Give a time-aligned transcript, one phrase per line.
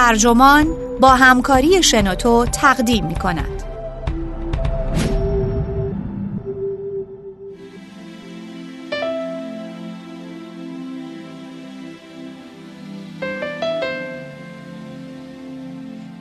[0.00, 3.62] ترجمان با همکاری شنوتو تقدیم می کند.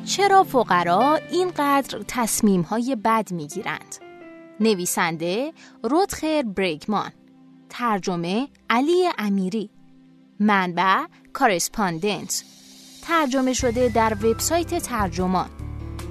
[0.05, 3.95] چرا فقرا اینقدر تصمیم های بد می گیرند؟
[4.59, 5.53] نویسنده
[5.83, 7.11] رودخر برگمان
[7.69, 9.69] ترجمه علی امیری
[10.39, 12.43] منبع کارسپاندنت
[13.09, 15.49] ترجمه شده در وبسایت ترجمان.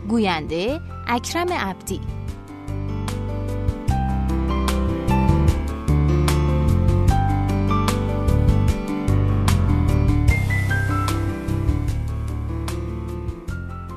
[0.09, 2.01] گوینده اکرم عبدی.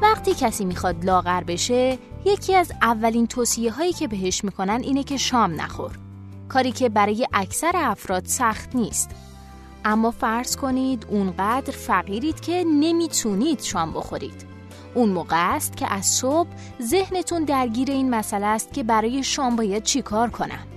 [0.01, 5.17] وقتی کسی می‌خواد لاغر بشه یکی از اولین توصیه هایی که بهش می‌کنن اینه که
[5.17, 5.91] شام نخور.
[6.49, 9.09] کاری که برای اکثر افراد سخت نیست.
[9.85, 14.45] اما فرض کنید اونقدر فقیرید که نمی‌تونید شام بخورید.
[14.93, 16.49] اون موقع است که از صبح
[16.81, 20.67] ذهنتون درگیر این مسئله است که برای شام باید چیکار کنم.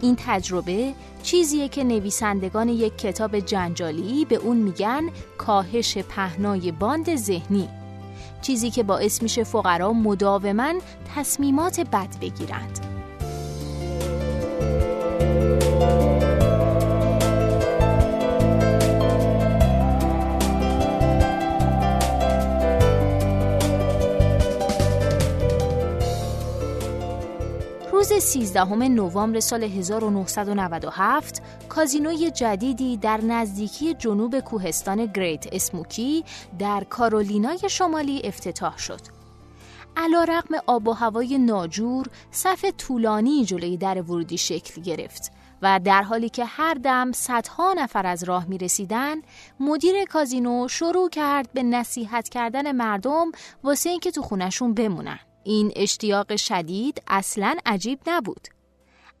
[0.00, 5.02] این تجربه چیزیه که نویسندگان یک کتاب جنجالی به اون میگن
[5.38, 7.68] کاهش پهنای باند ذهنی.
[8.42, 10.72] چیزی که باعث میشه فقرا مداوما
[11.16, 12.99] تصمیمات بد بگیرند.
[28.10, 36.24] روز 13 نوامبر سال 1997 کازینوی جدیدی در نزدیکی جنوب کوهستان گریت اسموکی
[36.58, 39.00] در کارولینای شمالی افتتاح شد.
[39.96, 46.02] علا رقم آب و هوای ناجور صف طولانی جلوی در ورودی شکل گرفت و در
[46.02, 49.16] حالی که هر دم صدها نفر از راه می رسیدن
[49.60, 53.32] مدیر کازینو شروع کرد به نصیحت کردن مردم
[53.64, 55.18] واسه اینکه تو خونشون بمونن.
[55.44, 58.48] این اشتیاق شدید اصلا عجیب نبود.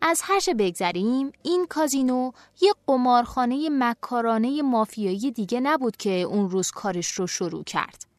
[0.02, 2.30] از هرچه بگذریم این کازینو
[2.62, 8.10] یک قمارخانه مکارانه مافیایی دیگه نبود که اون روز کارش رو شروع کرد.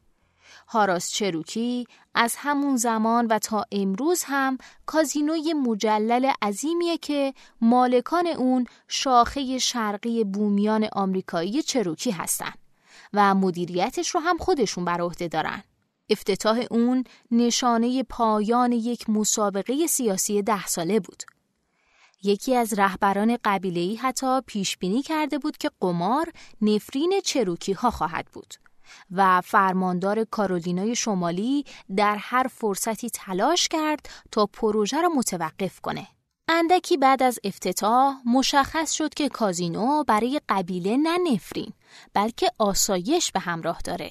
[0.68, 8.66] هاراس چروکی از همون زمان و تا امروز هم کازینوی مجلل عظیمیه که مالکان اون
[8.88, 12.52] شاخه شرقی بومیان آمریکایی چروکی هستن
[13.12, 15.62] و مدیریتش رو هم خودشون بر عهده دارن.
[16.12, 21.22] افتتاح اون نشانه پایان یک مسابقه سیاسی ده ساله بود.
[22.22, 28.26] یکی از رهبران قبیله‌ای حتی پیش بینی کرده بود که قمار نفرین چروکی ها خواهد
[28.32, 28.54] بود
[29.10, 31.64] و فرماندار کارولینای شمالی
[31.96, 36.06] در هر فرصتی تلاش کرد تا پروژه را متوقف کنه.
[36.48, 41.72] اندکی بعد از افتتاح مشخص شد که کازینو برای قبیله نه نفرین
[42.14, 44.10] بلکه آسایش به همراه داره.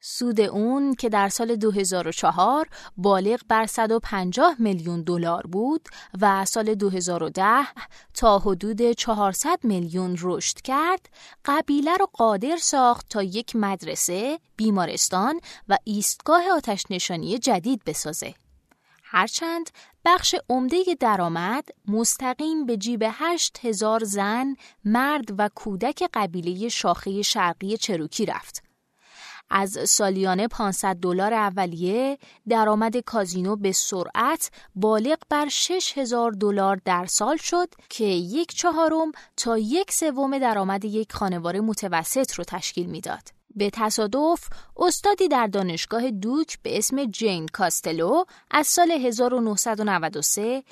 [0.00, 5.88] سود اون که در سال 2004 بالغ بر 150 میلیون دلار بود
[6.20, 7.66] و سال 2010
[8.14, 11.08] تا حدود 400 میلیون رشد کرد،
[11.44, 18.34] قبیله را قادر ساخت تا یک مدرسه، بیمارستان و ایستگاه آتش نشانی جدید بسازه.
[19.02, 19.70] هرچند
[20.04, 24.54] بخش عمده درآمد مستقیم به جیب هشت هزار زن،
[24.84, 28.67] مرد و کودک قبیله شاخه شرقی چروکی رفت.
[29.50, 37.36] از سالیانه 500 دلار اولیه درآمد کازینو به سرعت بالغ بر 6000 دلار در سال
[37.36, 43.38] شد که یک چهارم تا یک سوم درآمد یک خانوار متوسط رو تشکیل می‌داد.
[43.56, 50.62] به تصادف استادی در دانشگاه دوک به اسم جین کاستلو از سال 1993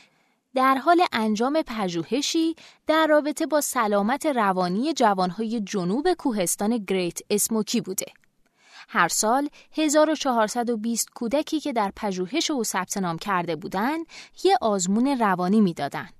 [0.54, 2.54] در حال انجام پژوهشی
[2.86, 8.06] در رابطه با سلامت روانی جوانهای جنوب کوهستان گریت اسموکی بوده.
[8.88, 14.06] هر سال 1420 کودکی که در پژوهش او ثبت نام کرده بودند
[14.44, 16.12] یه آزمون روانی می‌دادند.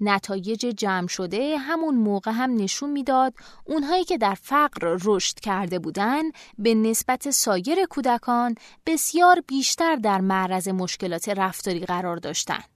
[0.00, 6.32] نتایج جمع شده همون موقع هم نشون می‌داد اونهایی که در فقر رشد کرده بودند
[6.58, 8.54] به نسبت سایر کودکان
[8.86, 12.68] بسیار بیشتر در معرض مشکلات رفتاری قرار داشتند.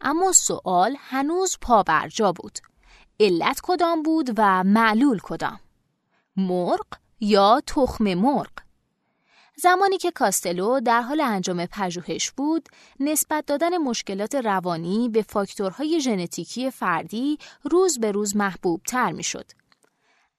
[0.00, 2.58] اما سوال هنوز پا بر جا بود.
[3.20, 5.60] علت کدام بود و معلول کدام؟
[6.36, 6.86] مرغ
[7.24, 8.50] یا تخم مرغ
[9.56, 12.68] زمانی که کاستلو در حال انجام پژوهش بود،
[13.00, 19.50] نسبت دادن مشکلات روانی به فاکتورهای ژنتیکی فردی روز به روز محبوب تر می شد.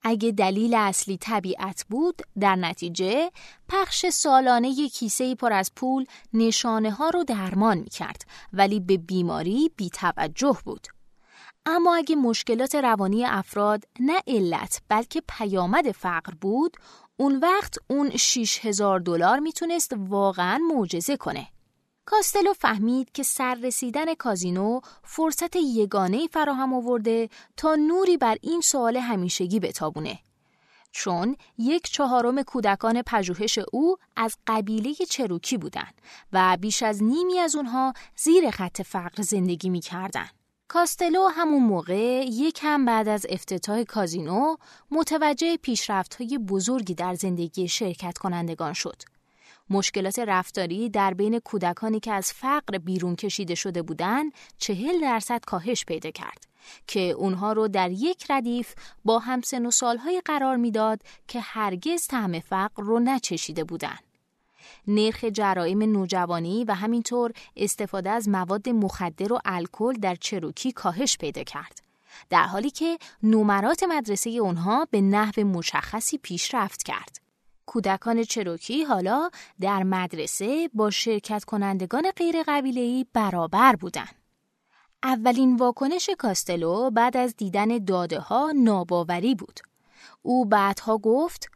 [0.02, 3.30] اگه دلیل اصلی طبیعت بود، در نتیجه
[3.68, 8.22] پخش سالانه یک کیسه پر از پول نشانه ها رو درمان می کرد
[8.52, 10.95] ولی به بیماری بی توجه بود.
[11.66, 16.76] اما اگه مشکلات روانی افراد نه علت بلکه پیامد فقر بود
[17.16, 21.48] اون وقت اون 6000 دلار می‌تونست واقعا معجزه کنه.
[22.04, 29.60] کاستلو فهمید که سررسیدن کازینو فرصت یگانه فراهم آورده تا نوری بر این سوال همیشگی
[29.60, 30.18] بتابونه.
[30.92, 35.94] چون یک چهارم کودکان پژوهش او از قبیله چروکی بودند
[36.32, 40.28] و بیش از نیمی از اونها زیر خط فقر زندگی می کردن.
[40.68, 44.56] کاستلو همون موقع یک هم بعد از افتتاح کازینو
[44.90, 49.02] متوجه پیشرفت های بزرگی در زندگی شرکت کنندگان شد.
[49.70, 55.84] مشکلات رفتاری در بین کودکانی که از فقر بیرون کشیده شده بودند چهل درصد کاهش
[55.84, 56.46] پیدا کرد
[56.86, 58.74] که اونها رو در یک ردیف
[59.04, 64.05] با همسن و سالهای قرار می‌داد که هرگز طعم فقر رو نچشیده بودند.
[64.88, 71.42] نرخ جرائم نوجوانی و همینطور استفاده از مواد مخدر و الکل در چروکی کاهش پیدا
[71.42, 71.82] کرد.
[72.30, 77.20] در حالی که نمرات مدرسه اونها به نحو مشخصی پیشرفت کرد.
[77.66, 79.30] کودکان چروکی حالا
[79.60, 84.14] در مدرسه با شرکت کنندگان غیر قبیله‌ای برابر بودند.
[85.02, 89.60] اولین واکنش کاستلو بعد از دیدن داده ها ناباوری بود.
[90.22, 91.50] او بعدها گفت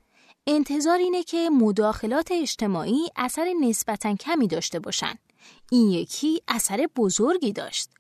[0.46, 5.18] انتظار اینه که مداخلات اجتماعی اثر نسبتا کمی داشته باشند.
[5.70, 7.90] این یکی اثر بزرگی داشت.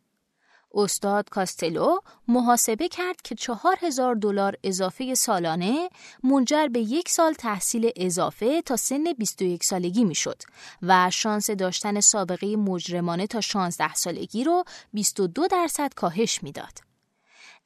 [0.74, 1.98] استاد کاستلو
[2.28, 5.88] محاسبه کرد که چهار هزار دلار اضافه سالانه
[6.22, 10.42] منجر به یک سال تحصیل اضافه تا سن 21 سالگی می‌شد
[10.82, 16.89] و شانس داشتن سابقه مجرمانه تا 16 سالگی رو 22 درصد کاهش می‌داد.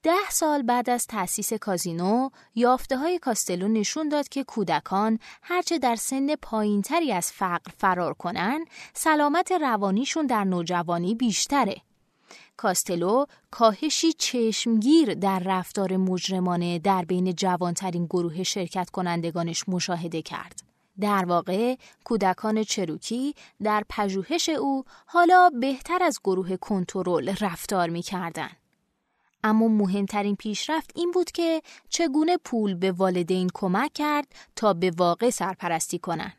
[0.04, 5.96] ده سال بعد از تأسیس کازینو، یافته های کاستلو نشون داد که کودکان هرچه در
[5.96, 8.64] سن پایینتری از فقر فرار کنن،
[8.94, 11.76] سلامت روانیشون در نوجوانی بیشتره.
[12.56, 20.62] کاستلو کاهشی چشمگیر در رفتار مجرمانه در بین جوانترین گروه شرکت کنندگانش مشاهده کرد.
[21.00, 28.50] در واقع کودکان چروکی در پژوهش او حالا بهتر از گروه کنترل رفتار می کردن.
[29.44, 34.26] اما مهمترین پیشرفت این بود که چگونه پول به والدین کمک کرد
[34.56, 36.36] تا به واقع سرپرستی کنند.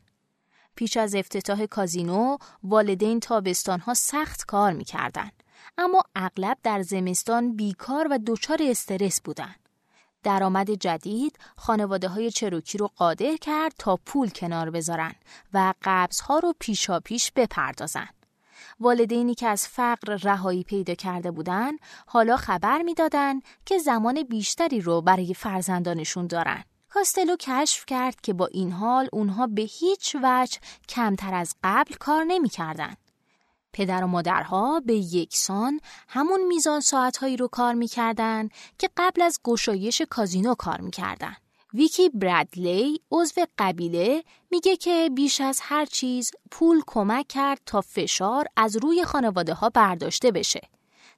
[0.76, 5.44] پیش از افتتاح کازینو والدین تابستانها سخت کار می‌کردند
[5.78, 9.70] اما اغلب در زمستان بیکار و دچار استرس بودند.
[10.24, 15.16] درآمد جدید خانواده های چروکی رو قادر کرد تا پول کنار بذارن
[15.54, 18.08] و قبض ها رو پیشا پیش بپردازن.
[18.80, 25.02] والدینی که از فقر رهایی پیدا کرده بودند حالا خبر می‌دادند که زمان بیشتری رو
[25.02, 26.64] برای فرزندانشون دارن.
[26.90, 32.24] کاستلو کشف کرد که با این حال اونها به هیچ وجه کمتر از قبل کار
[32.24, 32.98] نمی‌کردند.
[33.74, 38.50] پدر و مادرها به یکسان همون میزان ساعتهایی رو کار می‌کردن
[38.80, 41.36] که قبل از گشایش کازینو کار می‌کردن.
[41.76, 48.46] ویکی برادلی عضو قبیله میگه که بیش از هر چیز پول کمک کرد تا فشار
[48.58, 50.62] از روی خانواده ها برداشته بشه.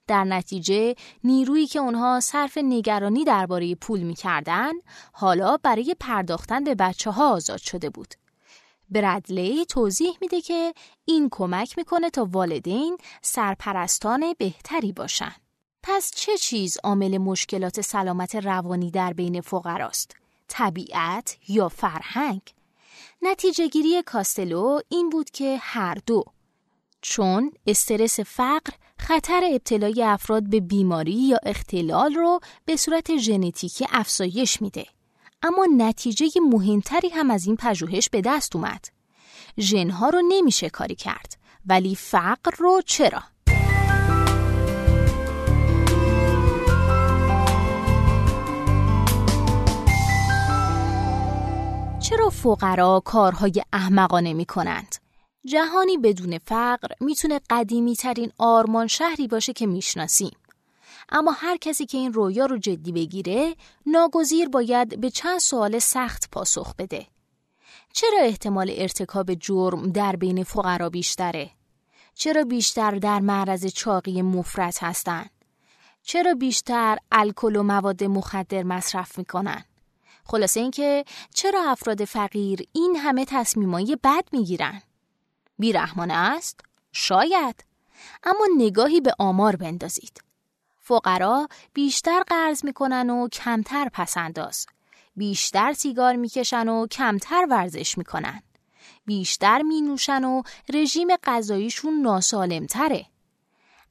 [0.07, 4.73] در نتیجه نیرویی که اونها صرف نگرانی درباره پول می‌کردن
[5.13, 8.13] حالا برای پرداختن به بچه ها آزاد شده بود.
[8.89, 10.73] برادلی توضیح میده که
[11.05, 15.35] این کمک می‌کنه تا والدین سرپرستان بهتری باشن.
[15.83, 22.41] پس چه چیز عامل مشکلات سلامت روانی در بین فقراست؟ طبیعت یا فرهنگ؟
[23.21, 26.23] نتیجه گیری کاستلو این بود که هر دو
[27.01, 34.61] چون استرس فقر خطر ابتلای افراد به بیماری یا اختلال رو به صورت ژنتیکی افزایش
[34.61, 34.85] میده.
[35.43, 38.85] اما نتیجه مهمتری هم از این پژوهش به دست اومد.
[39.59, 43.23] ژنها رو نمیشه کاری کرد ولی فقر رو چرا؟
[52.09, 54.95] چرا فقرا کارهای احمقانه می کنند؟
[55.45, 60.37] جهانی بدون فقر می‌تونه قدیمی ترین آرمان شهری باشه که می‌شناسیم.
[61.09, 66.29] اما هر کسی که این رویا رو جدی بگیره ناگزیر باید به چند سوال سخت
[66.31, 67.07] پاسخ بده.
[67.93, 71.49] چرا احتمال ارتکاب جرم در بین فقرا بیشتره؟
[72.13, 75.29] چرا بیشتر در معرض چاقی مفرط هستند؟
[76.03, 79.63] چرا بیشتر الکل و مواد مخدر مصرف می‌کنن؟
[80.27, 84.81] خلاصه اینکه چرا افراد فقیر این همه تصمیمای بد می‌گیرن؟
[85.59, 86.59] بیرحمانه است؟
[86.91, 87.65] شاید.
[88.23, 90.21] اما نگاهی به آمار بندازید.
[90.81, 94.67] فقرا بیشتر قرض می‌کنن و کمتر پسنداز.
[95.15, 98.41] بیشتر سیگار می‌کشن و کمتر ورزش می‌کنن.
[99.05, 100.41] بیشتر مینوشن و
[100.73, 103.05] رژیم غذاییشون ناسالمتره.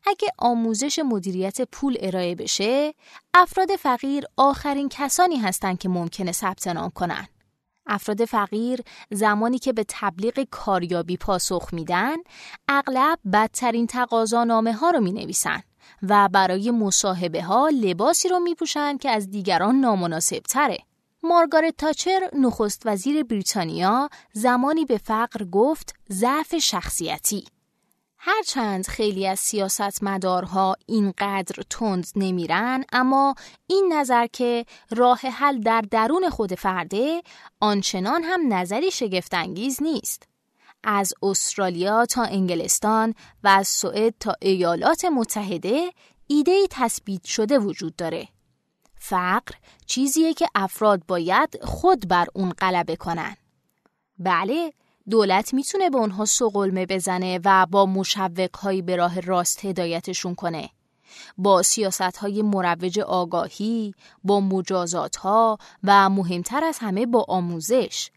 [0.06, 2.94] اگه آموزش مدیریت پول ارائه بشه،
[3.34, 7.28] افراد فقیر آخرین کسانی هستند که ممکنه ثبت نام کنن.
[7.86, 12.16] افراد فقیر زمانی که به تبلیغ کاریابی پاسخ میدن،
[12.68, 15.62] اغلب بدترین تقاضانامه ها رو می نویسن
[16.02, 20.78] و برای مصاحبه ها لباسی رو می پوشن که از دیگران نامناسب تره.
[21.22, 27.44] مارگارت تاچر نخست وزیر بریتانیا زمانی به فقر گفت ضعف شخصیتی
[28.18, 33.34] هرچند خیلی از سیاستمدارها اینقدر تند نمیرن اما
[33.66, 37.22] این نظر که راه حل در درون خود فرده
[37.60, 40.22] آنچنان هم نظری شگفتانگیز نیست.
[40.84, 45.92] از استرالیا تا انگلستان و از سوئد تا ایالات متحده
[46.26, 48.28] ایده تثبیت شده وجود داره.
[48.98, 49.54] فقر
[49.86, 53.36] چیزیه که افراد باید خود بر اون غلبه کنن.
[54.18, 54.72] بله
[55.10, 60.70] دولت می‌تونه به اونها سقلمه بزنه و با مشوقهایی به راه راست هدایتشون کنه.
[61.38, 63.94] با سیاست های مروج آگاهی،
[64.24, 68.10] با مجازات ها و مهمتر از همه با آموزش.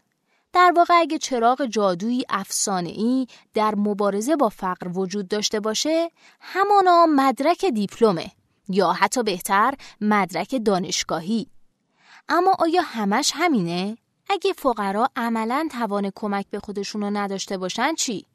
[0.52, 7.06] در واقع اگه چراغ جادویی افسانه ای در مبارزه با فقر وجود داشته باشه، همانا
[7.06, 8.30] مدرک دیپلمه
[8.68, 11.46] یا حتی بهتر مدرک دانشگاهی.
[12.28, 13.96] اما آیا همش همینه؟
[14.32, 18.26] اگه فقرا عملا توان کمک به خودشون نداشته باشن چی؟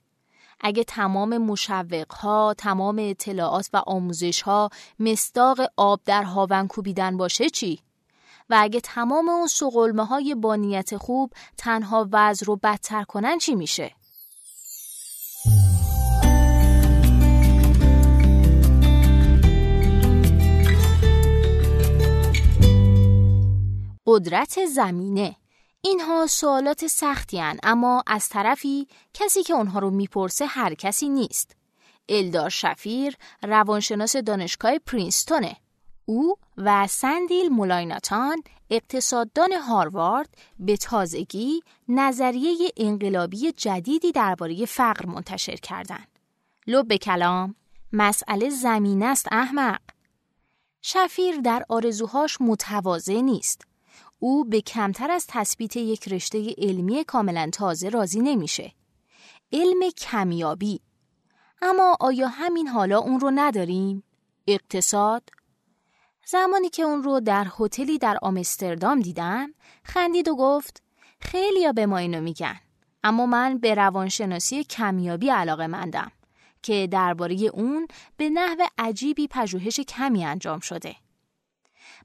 [0.62, 7.50] اگه تمام مشوق ها، تمام اطلاعات و آموزش ها مستاق آب در هاون کوبیدن باشه
[7.50, 7.80] چی؟
[8.50, 13.56] و اگه تمام اون سقلمه های با نیت خوب تنها وضع رو بدتر کنن چی
[13.56, 13.92] میشه؟
[24.08, 25.36] قدرت زمینه
[25.88, 31.56] اینها سوالات سختی هن اما از طرفی کسی که اونها رو می‌پرسه هر کسی نیست.
[32.10, 35.56] الدار شفیر روانشناس دانشگاه پرینستونه.
[36.06, 46.08] او و سندیل مولایناتان اقتصاددان هاروارد به تازگی نظریه انقلابی جدیدی درباره فقر منتشر کردند.
[46.68, 47.56] لب کلام
[47.94, 49.82] مسئله زمین است احمق.
[50.82, 53.75] شفیر در آرزوهاش متواضع نیست.
[54.26, 58.72] او به کمتر از تثبیت یک رشته علمی کاملا تازه راضی نمیشه.
[59.54, 60.82] علم کمیابی
[61.62, 64.04] اما آیا همین حالا اون رو نداریم؟
[64.48, 65.30] اقتصاد؟
[66.28, 69.54] زمانی که اون رو در هتلی در آمستردام دیدم
[69.84, 70.84] خندید و گفت
[71.20, 72.60] خیلی به ما اینو میگن
[73.04, 76.12] اما من به روانشناسی کمیابی علاقه مندم
[76.62, 80.96] که درباره اون به نحو عجیبی پژوهش کمی انجام شده.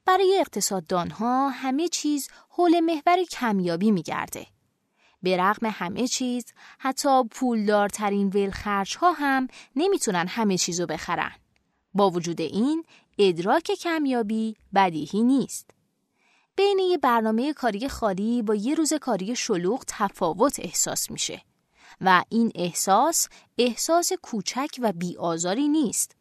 [0.04, 4.47] برای اقتصاددانها همه چیز حول محور کمیابی میگرده.
[5.23, 6.44] به رغم همه چیز
[6.78, 11.32] حتی پولدارترین ولخرج ها هم نمی‌تونن همه چیزو بخرن.
[11.94, 12.85] با وجود این
[13.18, 15.70] ادراک کمیابی بدیهی نیست.
[16.56, 21.42] بین یه برنامه کاری خالی با یه روز کاری شلوغ تفاوت احساس میشه
[22.00, 23.28] و این احساس
[23.59, 26.16] احساس کوچک و بیآزاری نیست.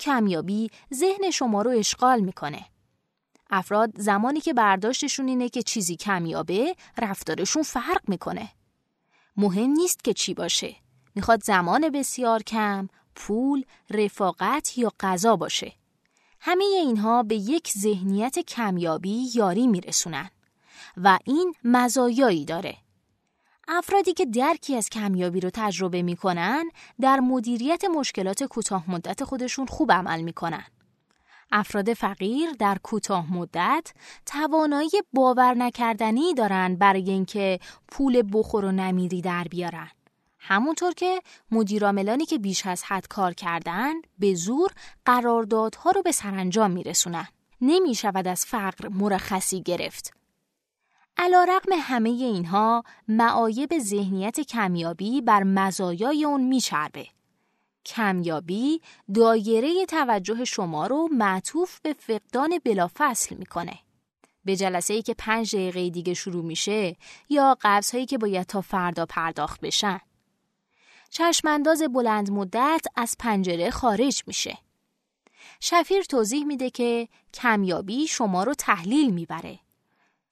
[0.00, 2.64] کمیابی ذهن شما رو اشغال می‌کنه.
[3.54, 8.48] افراد زمانی که برداشتشون اینه که چیزی کمیابه رفتارشون فرق می‌کنه.
[9.36, 10.76] مهم نیست که چی باشه.
[11.14, 15.72] می‌خواد زمان بسیار کم، پول، رفاقت یا غذا باشه.
[16.40, 20.30] همه اینها به یک ذهنیت کمیابی یاری میرسونن
[20.96, 22.76] و این مزایایی داره.
[23.68, 29.92] افرادی که درکی از کمیابی رو تجربه می‌کنن در مدیریت مشکلات کوتاه مدت خودشون خوب
[29.92, 30.64] عمل می‌کنن.
[31.52, 33.92] افراد فقیر در کوتاه مدت
[34.26, 39.90] توانایی باور نکردنی دارند برای اینکه پول بخور و نمیری در بیارن.
[40.38, 44.70] همونطور که مدیراملانی که بیش از حد کار کردن به زور
[45.04, 47.26] قراردادها رو به سرانجام میرسونن.
[47.60, 50.12] نمی شود از فقر مرخصی گرفت.
[51.16, 57.06] علا رقم همه اینها معایب ذهنیت کمیابی بر مزایای اون میچربه.
[57.86, 58.80] کمیابی
[59.14, 63.78] دایره توجه شما رو معطوف به فقدان بلافصل می‌کنه.
[64.44, 66.96] به جلسه ای که پنج دقیقه دیگه شروع میشه
[67.28, 70.00] یا قبض هایی که باید تا فردا پرداخت بشن.
[71.10, 74.58] چشمانداز بلند مدت از پنجره خارج میشه.
[75.60, 79.58] شفیر توضیح میده که کمیابی شما رو تحلیل می‌بره.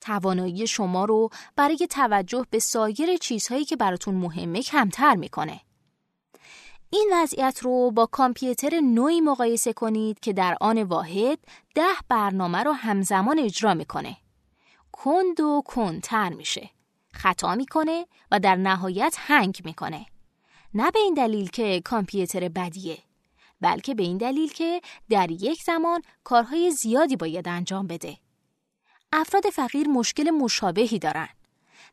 [0.01, 5.61] توانایی شما رو برای توجه به سایر چیزهایی که براتون مهمه کمتر می‌کنه.
[6.93, 11.39] این وضعیت رو با کامپیوتر نوعی مقایسه کنید که در آن واحد
[11.75, 14.17] ده برنامه رو همزمان اجرا می‌کنه.
[14.93, 16.71] کند و کندتر میشه.
[17.13, 20.07] خطا می‌کنه و در نهایت هنگ می‌کنه.
[20.75, 22.99] نه به این دلیل که کامپیوتر بدیه
[23.61, 24.81] بلکه به این دلیل که
[25.11, 28.17] در یک زمان کارهای زیادی باید انجام بده.
[29.13, 31.29] افراد فقیر مشکل مشابهی دارن.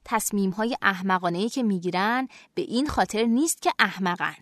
[0.06, 4.36] تصمیم های احمقانه که می‌گیرن به این خاطر نیست که احمقن.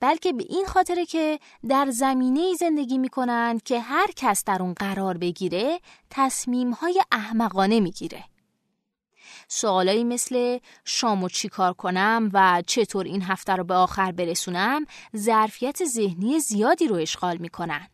[0.00, 1.38] بلکه به این خاطره که
[1.68, 5.80] در زمینه زندگی می‌کنن که هر کس در اون قرار بگیره
[6.10, 8.24] تصمیم های احمقانه می‌گیره.
[9.48, 14.84] سوالایی مثل شامو چی کار کنم و چطور این هفته رو به آخر برسونم
[15.16, 17.88] ظرفیت ذهنی زیادی رو اشغال می‌کنن.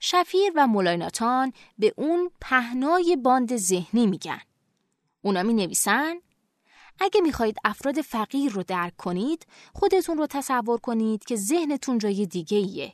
[0.00, 4.40] شفیر و ملایناتان به اون پهنای باند ذهنی میگن.
[5.22, 6.14] اونا می نویسن
[7.00, 12.58] اگه می‌خواهید افراد فقیر رو درک کنید خودتون رو تصور کنید که ذهنتون جای دیگه
[12.58, 12.92] ایه.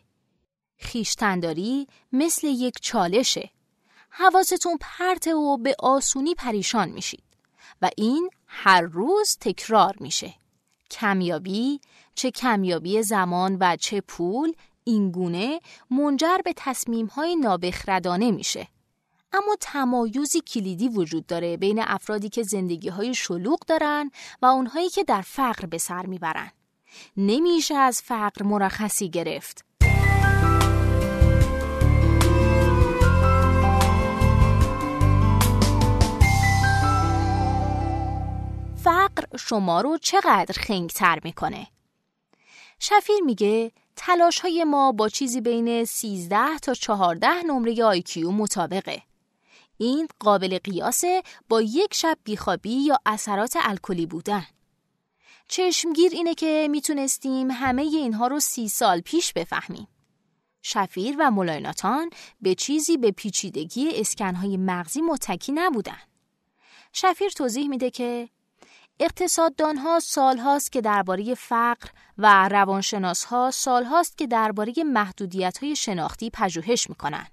[0.78, 3.50] خیشتنداری مثل یک چالشه.
[4.10, 7.24] حواستون پرته و به آسونی پریشان میشید
[7.82, 10.34] و این هر روز تکرار میشه.
[10.90, 11.80] کمیابی،
[12.14, 14.52] چه کمیابی زمان و چه پول
[14.84, 15.60] اینگونه
[15.90, 18.68] منجر به تصمیم های نابخردانه میشه.
[19.36, 24.10] اما تمایزی کلیدی وجود داره بین افرادی که زندگی های شلوغ دارن
[24.42, 26.50] و اونهایی که در فقر به سر می‌برن.
[27.16, 29.64] نمیشه از فقر مرخصی گرفت.
[38.84, 41.66] فقر شما رو چقدر خنگتر می‌کنه؟
[42.78, 49.02] شفیر میگه تلاش های ما با چیزی بین 13 تا 14 نمره آیکیو مطابقه.
[49.78, 54.46] این قابل قیاسه با یک شب بیخوابی یا اثرات الکلی بودن.
[55.48, 59.88] چشمگیر اینه که می‌تونستیم همه اینها رو سی سال پیش بفهمیم.
[60.62, 65.98] شفیر و ملایناتان به چیزی به پیچیدگی اسکنهای مغزی متکی نبودن.
[66.92, 68.28] شفیر توضیح میده که
[69.00, 77.26] اقتصاددانها سالهاست که درباره فقر و روانشناسها سالهاست که درباره محدودیت‌های شناختی پژوهش می‌کنن.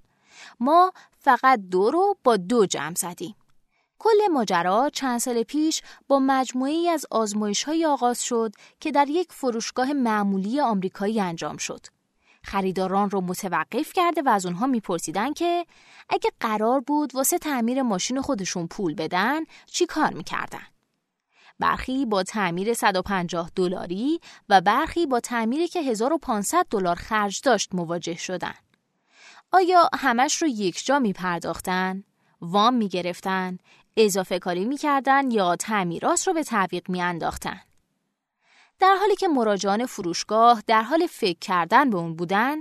[0.60, 3.36] ما فقط دو رو با دو جمع زدیم.
[4.00, 9.32] کل ماجرا چند سال پیش با مجموعی از آزمایش های آغاز شد که در یک
[9.32, 11.86] فروشگاه معمولی آمریکایی انجام شد.
[12.44, 15.66] خریداران رو متوقف کرده و از اونها میپرسیدن که
[16.10, 20.68] اگه قرار بود واسه تعمیر ماشین خودشون پول بدن چی کار می‌کردن؟
[21.60, 24.20] برخی با تعمیر 150 دلاری
[24.50, 28.63] و برخی با تعمیری که 1500 دلار خرج داشت مواجه شدند.
[29.54, 32.04] آیا همش رو یک جا می پرداختن؟
[32.42, 33.58] وام می گرفتن؟
[33.98, 37.62] اضافه کاری می کردن یا تعمیرات رو به تعویق می انداختن؟
[38.80, 42.58] در حالی که مراجعان فروشگاه در حال فکر کردن به اون بودن،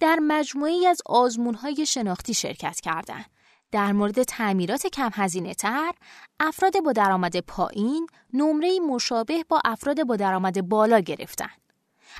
[0.00, 3.26] در مجموعی از آزمونهای شناختی شرکت کردند.
[3.70, 5.92] در مورد تعمیرات کم هزینه تر،
[6.40, 11.63] افراد با درآمد پایین نمره مشابه با افراد با درآمد بالا گرفتند.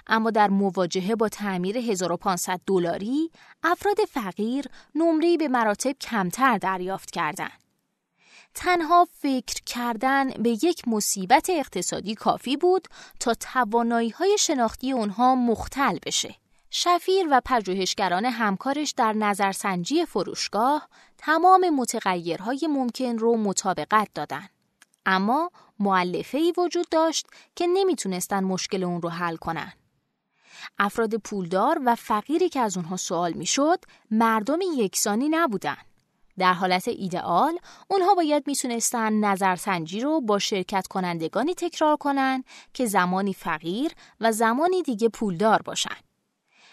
[0.07, 3.31] اما در مواجهه با تعمیر 1500 دلاری
[3.63, 7.65] افراد فقیر نمره به مراتب کمتر دریافت کردند.
[8.55, 12.89] تنها فکر کردن به یک مصیبت اقتصادی کافی بود
[13.21, 16.35] تا توانایی های شناختی اونها مختل بشه.
[16.71, 24.49] شفیر و پژوهشگران همکارش در نظرسنجی فروشگاه تمام متغیرهای ممکن رو مطابقت دادن.
[25.07, 27.27] اما معلفه ای وجود داشت
[27.57, 29.73] که نمی‌تونستن مشکل اون رو حل کنن.
[30.79, 33.79] افراد پولدار و فقیری که از اونها سوال می‌شد
[34.11, 35.77] مردم یکسانی نبودن.
[36.39, 43.35] در حالت ایدئال اونها باید می‌تونستن نظرسنجی رو با شرکت کنندگانی تکرار کنن که زمانی
[43.35, 45.97] فقیر و زمانی دیگه پولدار باشن.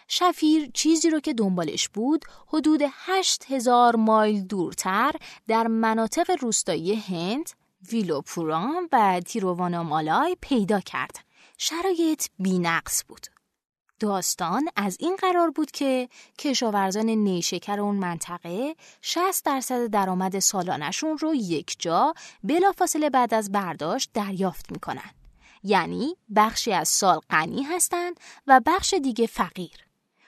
[0.07, 5.11] شفیر چیزی رو که دنبالش بود حدود هشت هزار مایل دورتر
[5.47, 7.49] در مناطق روستایی هند،
[7.91, 11.15] ویلوپوران و تیرووانامالای پیدا کرد.
[11.57, 13.40] شرایط بینقص بود.
[14.01, 16.09] داستان از این قرار بود که
[16.39, 24.09] کشاورزان نیشکر اون منطقه 60 درصد درآمد سالانشون رو یک جا بلافاصله بعد از برداشت
[24.13, 25.11] دریافت می‌کنن.
[25.63, 29.85] یعنی بخشی از سال غنی هستند و بخش دیگه فقیر.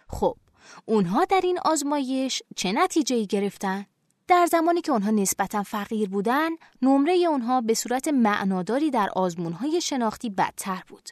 [0.09, 0.37] خب
[0.85, 3.85] اونها در این آزمایش چه نتیجه گرفتن؟
[4.27, 6.49] در زمانی که اونها نسبتا فقیر بودن،
[6.81, 11.09] نمره اونها به صورت معناداری در آزمونهای شناختی بدتر بود.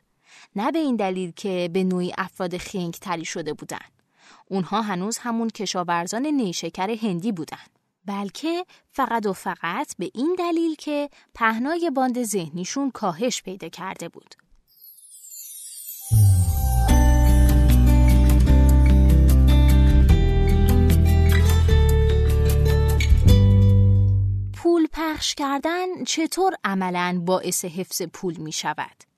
[0.56, 3.86] نه به این دلیل که به نوعی افراد خنگ تری شده بودن.
[4.48, 7.58] اونها هنوز همون کشاورزان نیشکر هندی بودن.
[8.06, 14.36] بلکه فقط و فقط به این دلیل که پهنای باند ذهنیشون کاهش پیدا کرده بود.
[24.54, 29.11] پول پخش کردن چطور عملا باعث حفظ پول می شود؟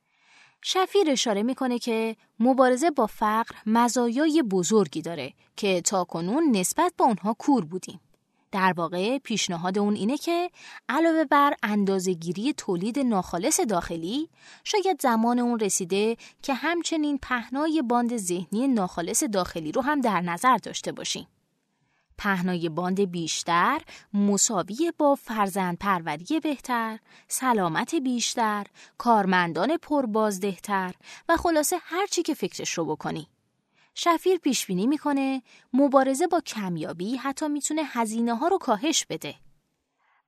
[0.64, 7.04] شفیر اشاره می‌کنه که مبارزه با فقر مزایای بزرگی داره که تا کنون نسبت به
[7.04, 8.00] اونها کور بودیم.
[8.52, 10.52] در واقع پیشنهاد اون اینه که
[10.90, 14.30] علاوه بر اندازهگیری تولید ناخالص داخلی
[14.64, 20.58] شاید زمان اون رسیده که همچنین پهنای باند ذهنی ناخالص داخلی رو هم در نظر
[20.58, 21.28] داشته باشیم.
[22.18, 23.82] پهنای باند بیشتر
[24.14, 28.66] مساوی با فرزند پروری بهتر، سلامت بیشتر،
[28.98, 30.94] کارمندان پربازدهتر
[31.30, 33.28] و خلاصه هر چی که فکرش رو بکنی.
[33.96, 35.42] شفیر پیش بینی می‌کنه
[35.74, 39.36] مبارزه با کمیابی حتی می‌تونه هزینه ها رو کاهش بده.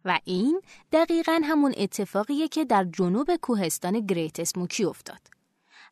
[0.06, 5.20] و این دقیقا همون اتفاقیه که در جنوب کوهستان گریت اسموکی افتاد.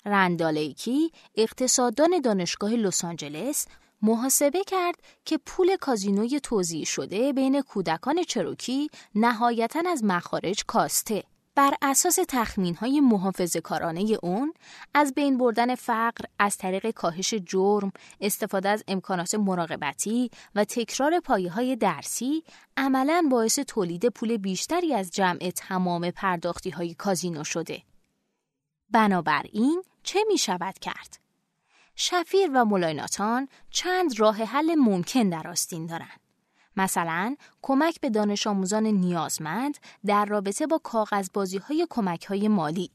[0.06, 3.68] رندالیکی اقتصاددان دانشگاه لس آنجلس
[4.04, 11.24] محاسبه کرد که پول کازینوی توزیع شده بین کودکان چروکی نهایتا از مخارج کاسته.
[11.56, 14.54] بر اساس تخمین های محافظ کارانه اون
[14.94, 21.52] از بین بردن فقر از طریق کاهش جرم، استفاده از امکانات مراقبتی و تکرار پایه
[21.52, 22.44] های درسی
[22.78, 27.82] عملا باعث تولید پول بیشتری از جمع تمام پرداختی های کازینو شده.
[28.90, 31.23] بنابراین چه می شود کرد؟
[31.96, 36.20] شفیر و ملایناتان چند راه حل ممکن در آستین دارند.
[36.78, 42.92] مثلا کمک به دانش آموزان نیازمند در رابطه با کاغذبازی های کمک های مالی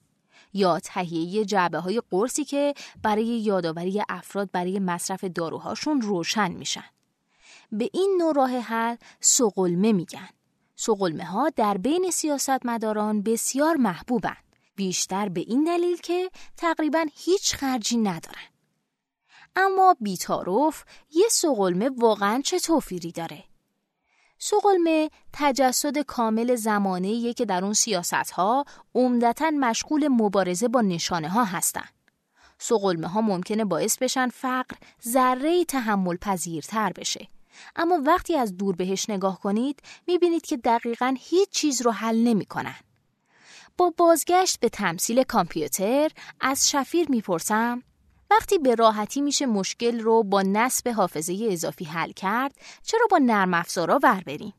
[0.52, 6.84] یا تهیه جعبه های قرصی که برای یادآوری افراد برای مصرف داروهاشون روشن میشن.
[7.72, 10.28] به این نوع راه حل سقلمه میگن.
[10.76, 14.36] سقلمه ها در بین سیاستمداران بسیار محبوبن.
[14.76, 18.57] بیشتر به این دلیل که تقریبا هیچ خرجی ندارن.
[19.60, 23.44] اما بیتاروف یه سقلمه واقعا چه توفیری داره؟
[24.38, 31.44] سقلمه تجسد کامل زمانه که در اون سیاست ها عمدتا مشغول مبارزه با نشانه ها
[31.44, 31.88] هستن.
[32.58, 34.76] سقلمه ها ممکنه باعث بشن فقر
[35.08, 37.28] ذره تحمل پذیرتر بشه.
[37.76, 42.76] اما وقتی از دور بهش نگاه کنید می‌بینید که دقیقا هیچ چیز رو حل نمی‌کنن.
[43.76, 47.82] با بازگشت به تمثیل کامپیوتر از شفیر می‌پرسم
[48.30, 53.54] وقتی به راحتی میشه مشکل رو با نصب حافظه اضافی حل کرد چرا با نرم
[53.54, 54.54] افزارا ور بریم؟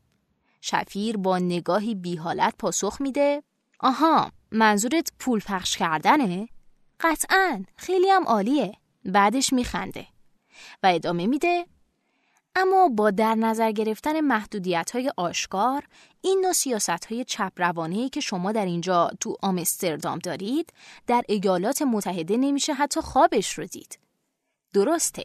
[0.60, 3.42] شفیر با نگاهی بی حالت پاسخ میده
[3.80, 6.48] آها منظورت پول پخش کردنه؟
[7.00, 8.72] قطعا خیلی هم عالیه
[9.04, 10.06] بعدش میخنده
[10.82, 11.66] و ادامه میده
[12.56, 15.84] اما با در نظر گرفتن محدودیت های آشکار
[16.22, 17.52] این نوع سیاست های چپ
[18.12, 20.72] که شما در اینجا تو آمستردام دارید
[21.06, 23.98] در ایالات متحده نمیشه حتی خوابش رو دید.
[24.72, 25.24] درسته.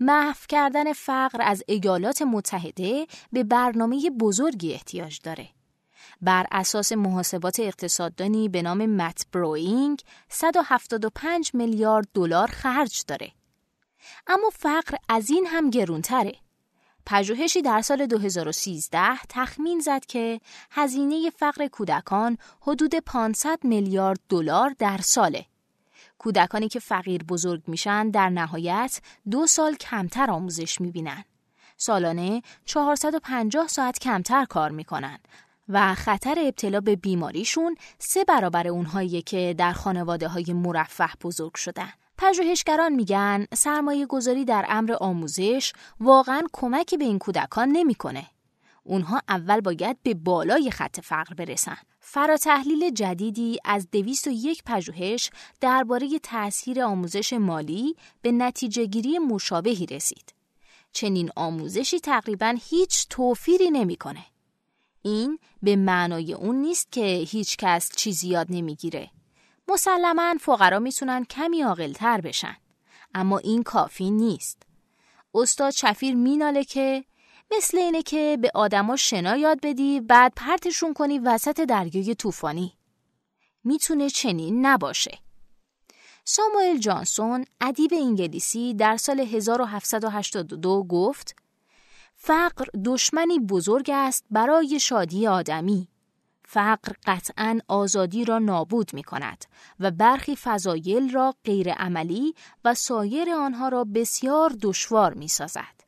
[0.00, 5.48] محو کردن فقر از ایالات متحده به برنامه بزرگی احتیاج داره.
[6.22, 13.32] بر اساس محاسبات اقتصاددانی به نام مت بروینگ 175 میلیارد دلار خرج داره.
[14.26, 16.43] اما فقر از این هم گرونتره.
[17.06, 20.40] پژوهشی در سال 2013 تخمین زد که
[20.70, 25.46] هزینه فقر کودکان حدود 500 میلیارد دلار در ساله.
[26.18, 31.24] کودکانی که فقیر بزرگ میشن در نهایت دو سال کمتر آموزش می‌بینن.
[31.76, 35.18] سالانه 450 ساعت کمتر کار می‌کنن
[35.68, 41.92] و خطر ابتلا به بیماریشون سه برابر اونهایی که در خانواده های مرفه بزرگ شدن.
[42.18, 48.26] پژوهشگران میگن سرمایه گذاری در امر آموزش واقعا کمکی به این کودکان نمی‌کنه.
[48.82, 51.76] اونها اول باید به بالای خط فقر برسن.
[52.00, 53.88] فراتحلیل جدیدی از
[54.26, 60.34] یک پژوهش درباره تأثیر آموزش مالی به نتیجه گیری مشابهی رسید.
[60.92, 64.24] چنین آموزشی تقریبا هیچ توفیری نمی‌کنه.
[65.02, 69.10] این به معنای اون نیست که هیچ کس چیزی یاد نمی‌گیره.
[69.68, 72.56] مسلما فقرا می‌تونن کمی عاقلتر بشن.
[73.14, 74.62] اما این کافی نیست.
[75.34, 77.04] استاد شفیر میناله که
[77.56, 82.72] مثل اینه که به آدما شنا یاد بدی بعد پرتشون کنی وسط دریای طوفانی.
[83.64, 85.18] می‌تونه چنین نباشه.
[86.24, 91.36] ساموئل جانسون ادیب انگلیسی در سال 1782 گفت
[92.16, 95.88] فقر دشمنی بزرگ است برای شادی آدمی.
[96.44, 99.44] فقر قطعا آزادی را نابود می کند
[99.80, 105.84] و برخی فضایل را غیر عملی و سایر آنها را بسیار دشوار می سازد.